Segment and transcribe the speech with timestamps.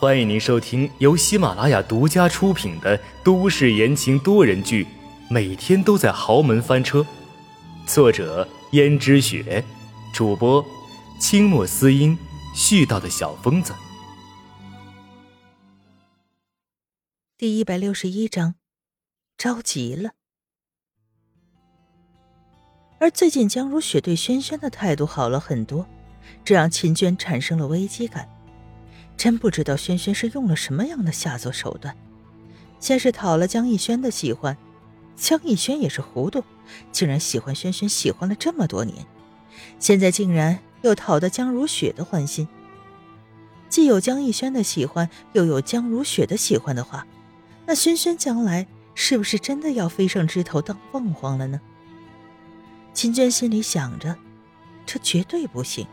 [0.00, 4.84] 欢迎您收听由喜马拉雅独家出品的都市言情多人剧
[5.28, 7.00] 《每天都在豪门翻车》，
[7.84, 9.64] 作者：胭脂雪，
[10.14, 10.64] 主播：
[11.18, 12.16] 清墨思音，
[12.54, 13.74] 絮叨的小疯子。
[17.36, 18.54] 第一百六十一章，
[19.36, 20.12] 着急了。
[23.00, 25.84] 而最近江如雪对轩轩的态度好了很多，
[26.44, 28.28] 这让秦娟产生了危机感。
[29.18, 31.94] 真不知道轩轩是用了什么样的下作手段，
[32.78, 34.56] 先是讨了江逸轩的喜欢，
[35.16, 36.44] 江逸轩也是糊涂，
[36.92, 39.04] 竟然喜欢轩轩喜欢了这么多年，
[39.80, 42.46] 现在竟然又讨得江如雪的欢心。
[43.68, 47.04] 既有江逸轩的喜欢，又有江如雪的喜欢的话，
[47.66, 51.60] 那轩轩将来是不是真的要飞上枝头当凤凰了呢？
[52.94, 54.16] 秦娟心里想着，
[54.86, 55.84] 这绝对不行。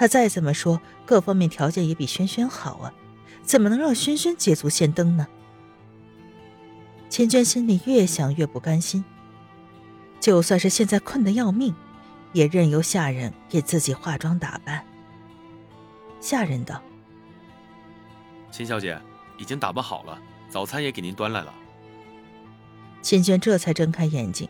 [0.00, 2.94] 她再怎么说，各方面条件也比轩轩好啊，
[3.42, 5.28] 怎么能让轩轩捷足先登呢？
[7.10, 9.04] 秦娟心里越想越不甘心。
[10.18, 11.74] 就算是现在困得要命，
[12.32, 14.82] 也任由下人给自己化妆打扮。
[16.18, 16.80] 下人道
[18.50, 18.98] ：“秦小姐，
[19.36, 21.52] 已经打扮好了，早餐也给您端来了。”
[23.02, 24.48] 秦娟这才睁开眼睛。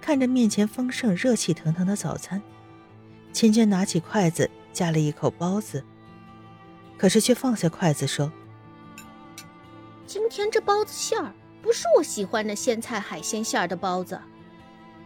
[0.00, 2.42] 看着面前丰盛、热气腾腾的早餐，
[3.32, 5.84] 秦娟拿起筷子夹了一口包子，
[6.96, 8.30] 可是却放下筷子说
[10.06, 11.32] ：“今天这包子馅儿
[11.62, 14.20] 不是我喜欢的鲜菜海鲜馅儿的包子，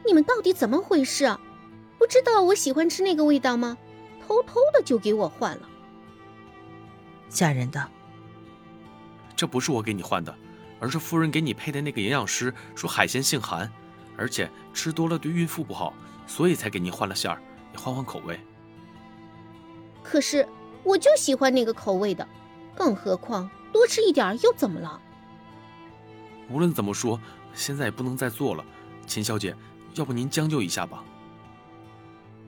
[0.07, 1.41] 你们到底怎么回事啊？
[1.99, 3.77] 不知道我喜欢吃那个味道吗？
[4.27, 5.69] 偷偷的就给我换了。”
[7.29, 7.89] 吓人的
[9.35, 10.35] ：“这不是我给你换的，
[10.79, 13.71] 而是夫人给你配的那个营养师说海鲜性寒。”
[14.17, 15.93] 而且吃多了对孕妇不好，
[16.25, 17.43] 所以才给您换了馅儿，
[17.73, 18.39] 也换换口味。
[20.05, 20.47] 可是
[20.85, 22.29] 我就喜欢那个口味的，
[22.77, 25.01] 更何况多吃一点又怎么了？
[26.49, 27.19] 无论怎么说，
[27.55, 28.65] 现在也不能再做了。
[29.07, 29.57] 秦小姐，
[29.95, 31.03] 要不您将就一下吧？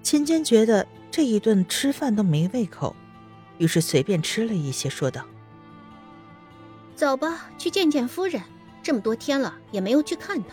[0.02, 2.94] 秦娟觉得这一顿吃饭都没胃口，
[3.58, 5.24] 于是随便吃了一些，说道
[6.94, 8.42] ：“走吧，去见见夫人。
[8.82, 10.50] 这么多天了，也没有去看她。”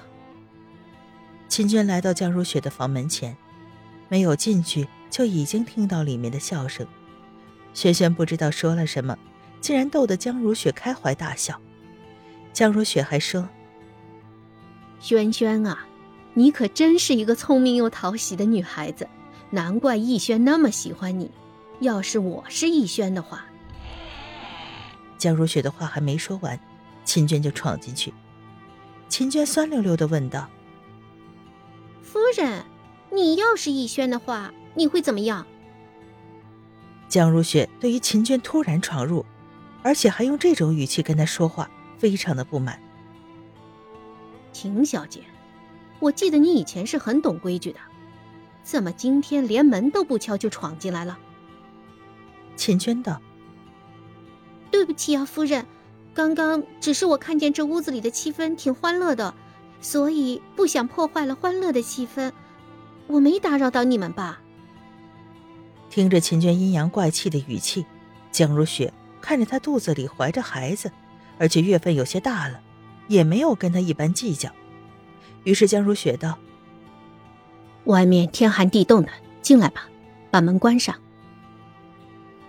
[1.47, 3.38] 秦娟来到江如雪的房门前，
[4.09, 6.88] 没有进去，就已经听到里面的笑声。
[7.75, 9.16] 轩轩不知道说了什么，
[9.62, 11.62] 竟然逗得江如雪开怀大笑。
[12.51, 13.47] 江如雪还说
[15.00, 15.85] ：“轩轩啊，
[16.34, 19.07] 你可真是一个聪明又讨喜的女孩子，
[19.51, 21.30] 难怪逸轩那么喜欢你。
[21.80, 23.45] 要是我是逸轩的话……”
[25.19, 26.59] 江如雪的话还没说完，
[27.06, 28.12] 秦娟就闯进去。
[29.09, 30.50] 秦娟酸溜溜的问道。
[32.01, 32.63] 夫人，
[33.12, 35.45] 你要是逸轩的话，你会怎么样？
[37.07, 39.25] 江如雪对于秦娟突然闯入，
[39.84, 42.79] 而且还用这种语气跟她说话，非常的不满。
[44.51, 45.22] 秦小姐，
[46.00, 47.79] 我记得你以前是很懂规矩的，
[48.63, 51.17] 怎么今天连门都不敲就闯进来了？
[52.56, 53.22] 秦娟道
[54.72, 55.66] ：“对不起啊，夫人，
[56.13, 59.33] 刚刚只是我看见这屋子里的气氛挺欢乐的。”
[59.81, 62.31] 所以不想破坏了欢乐的气氛，
[63.07, 64.39] 我没打扰到你们吧？
[65.94, 67.86] 听着秦娟阴阳怪气的语气，
[68.31, 70.92] 江如雪看着她肚子里怀着孩子，
[71.38, 72.59] 而且月份有些大了，
[73.08, 74.50] 也没有跟她一般计较。
[75.44, 76.40] 于是江如雪道
[77.86, 79.09] ：“外面天寒地冻的，
[79.44, 79.88] 进来吧，
[80.31, 80.96] 把门关上。”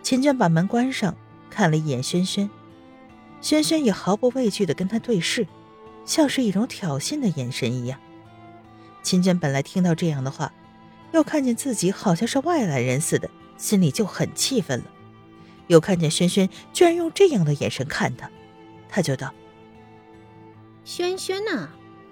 [0.03, 1.15] 秦娟把门关上，
[1.51, 2.49] 看了一眼轩轩，
[3.43, 5.47] 轩轩也毫不畏惧的跟她对视。
[6.07, 8.01] 像是一种挑衅的眼神一样。
[9.03, 10.51] 秦娟本来听到这样的话，
[11.15, 14.87] 又看见自己好像是外来人似的，心里就很气愤了。
[15.69, 18.29] 又看见轩轩居然用这样的眼神看他，
[18.89, 19.33] 他就道
[20.85, 21.69] ：“轩轩呐，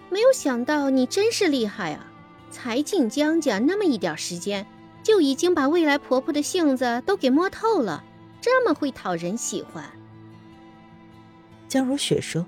[0.08, 2.06] 没有想到你真是厉害啊！
[2.48, 4.64] 才进江家那么一点时间，
[5.02, 8.04] 就已经把未来婆婆的性子都给摸透了，
[8.40, 9.84] 这么会讨人喜欢。”
[11.68, 12.46] 江如雪说。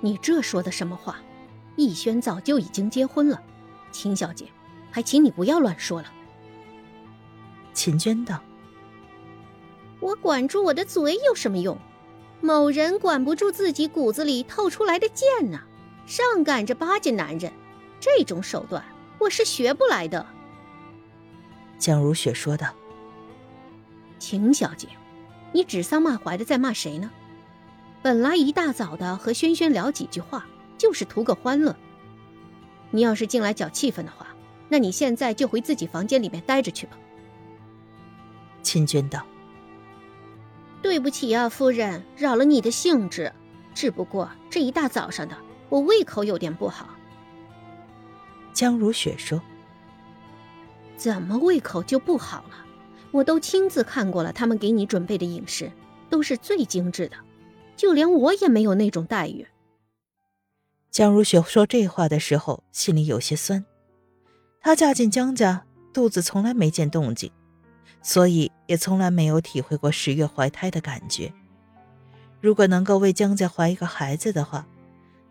[0.00, 1.18] 你这说的什么话？
[1.76, 3.42] 逸轩早就已经结婚了，
[3.90, 4.46] 秦小姐，
[4.94, 6.06] 还请你不要乱说了。
[7.72, 8.40] 秦娟道
[9.98, 11.76] ：“我管住我的嘴有什么用？
[12.40, 15.58] 某人管不住自己骨子里透出来的贱呢，
[16.06, 17.52] 上赶着巴结男人，
[17.98, 18.84] 这种手段
[19.18, 20.24] 我是学不来的。”
[21.76, 22.68] 江如雪说道
[24.20, 24.86] ：“秦小姐，
[25.50, 27.10] 你指桑骂槐的在骂谁呢？”
[28.00, 30.46] 本来一大早的和轩轩聊几句话，
[30.78, 31.74] 就是图个欢乐。
[32.92, 34.23] 你要是进来搅气氛的话，
[34.74, 36.98] 那你现在就回自己房间里面待着去吧。
[38.60, 39.24] 秦娟道
[40.82, 43.32] ：“对不起啊，夫人，扰了你的兴致。
[43.72, 45.36] 只不过这一大早上的，
[45.68, 46.88] 我胃口有点不好。
[48.52, 49.40] 江如雪说
[50.98, 52.66] ：“怎么胃口就不好了？
[53.12, 55.70] 我都亲自看过了，他们给你准备的饮食
[56.10, 57.16] 都是最精致的，
[57.76, 59.46] 就连我也没有那种待遇。”
[60.90, 63.64] 江如雪说这话的时候，心里有些酸。
[64.64, 67.30] 她嫁进江家，肚子从来没见动静，
[68.00, 71.30] 所以也从来没有体会过十月怀胎的感觉。
[72.40, 74.66] 如果能够为江家怀一个孩子的话，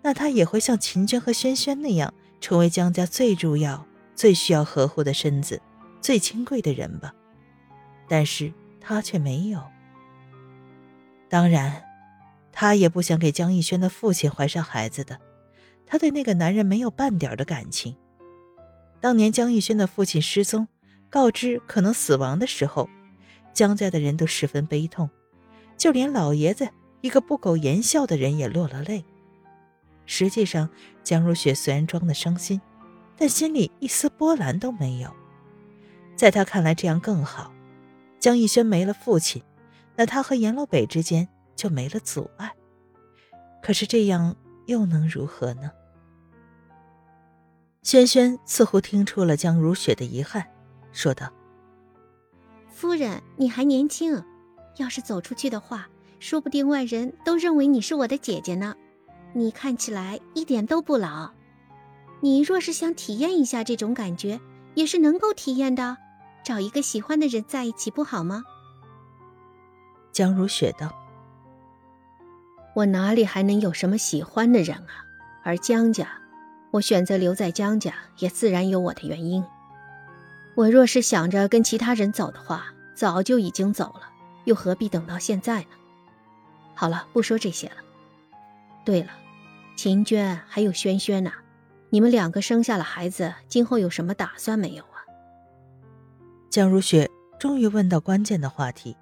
[0.04, 3.84] 那她也会像秦娟和轩轩那样，成为江家最重要、
[4.14, 5.60] 最需要呵护的身子、
[6.00, 7.12] 最亲贵的人吧。
[8.08, 9.64] 但是她却没有。
[11.28, 11.84] 当然，
[12.52, 15.20] 她也不想给江逸轩的父亲怀上孩子的。
[15.88, 17.96] 他对那个男人没有半点的感情。
[19.04, 20.66] 当年江逸轩的父亲失踪，
[21.10, 22.90] 告知可能死亡的时候，
[23.52, 25.10] 江家的人都十分悲痛，
[25.76, 26.70] 就连老爷子
[27.02, 29.04] 一个不苟言笑的人也落了泪。
[30.06, 30.70] 实际上，
[31.04, 32.62] 江如雪虽然装的伤心，
[33.18, 35.14] 但心里一丝波澜都没有。
[36.16, 37.52] 在他看来，这样更好。
[38.22, 39.44] 江逸轩没了父亲，
[39.98, 41.28] 那他和阎老北之间
[41.58, 42.54] 就没了阻碍。
[43.62, 45.70] 可是这样又能如何呢？
[47.84, 50.48] 轩轩似乎听出了江如雪的遗憾，
[50.94, 51.30] 说道
[52.72, 54.24] ：“夫人，你还年轻，
[54.78, 55.88] 要是走出去的话，
[56.18, 58.74] 说不定外人都认为你是我的姐姐呢。
[59.34, 61.32] 你看起来一点都不老，
[62.22, 64.40] 你若是想体验一下这种感觉，
[64.76, 65.98] 也是能够体验的。
[66.42, 68.44] 找一个喜欢的人在一起不好吗？”
[70.14, 70.90] 江如雪道
[72.76, 75.04] ：“我哪里还能有什么喜欢的人啊？
[75.44, 76.08] 而江家……”
[76.74, 79.46] 我选择留在江家，也自然有我的原因。
[80.56, 84.10] 我若是想着跟其他人走的话，早就已经走了，
[84.46, 85.68] 又何必等到现在呢？
[86.74, 87.76] 好了，不说这些了。
[88.84, 89.12] 对了，
[89.76, 91.32] 秦娟还有轩轩呢，
[91.92, 94.98] 你们两个生下了孩子，今后有什么打算没有啊？
[96.50, 97.08] 江如雪
[97.40, 98.98] 终于问到关键的话题，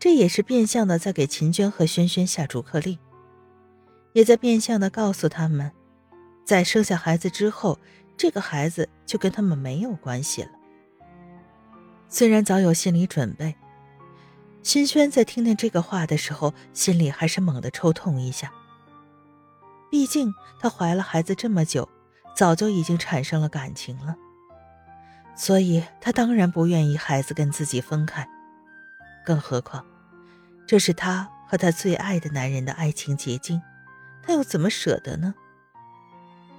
[0.00, 2.98] 这也是变相的在给秦娟和轩轩下逐客令，
[4.12, 5.70] 也在变相的告诉他们。
[6.50, 7.78] 在生下孩子之后，
[8.16, 10.50] 这个孩子就跟他们没有关系了。
[12.08, 13.54] 虽然早有心理准备，
[14.60, 18.52] 新轩在听见这个话的时候，心里还是猛地抽痛一下。
[19.92, 21.88] 毕竟她怀了孩子这么久，
[22.34, 24.16] 早就已经产生了感情了，
[25.36, 28.28] 所以她当然不愿意孩子跟自己分开。
[29.24, 29.86] 更何况，
[30.66, 33.62] 这是她和她最爱的男人的爱情结晶，
[34.20, 35.32] 她又怎么舍得呢？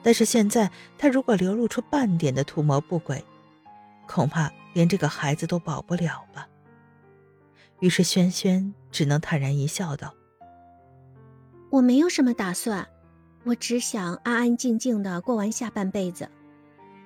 [0.03, 3.23] 但是现在，他如果流露出半点的图谋不轨，
[4.07, 6.47] 恐怕连这个孩子都保不了吧。
[7.79, 10.13] 于是，轩轩只能坦然一笑，道
[11.69, 12.87] ：“我没有什么打算，
[13.43, 16.29] 我只想安安静静的过完下半辈子。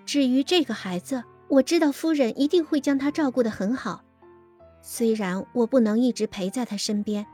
[0.06, 4.04] 至于这个孩子，我知道夫人一定会将他照顾得很好。
[4.82, 7.26] 虽然我不能一直陪在他身边，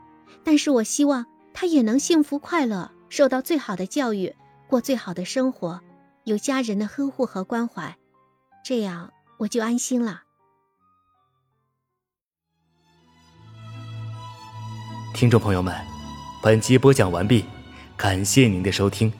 [0.42, 4.34] 但是我希望他也能幸福快乐，受到最好的教育。”
[4.72, 5.82] 过最好的生活，
[6.24, 7.94] 有家人的呵护和关怀，
[8.64, 10.22] 这样我就安心了。
[15.12, 15.74] 听众朋友们，
[16.42, 17.44] 本集播讲完毕，
[17.98, 19.12] 感谢您的收听。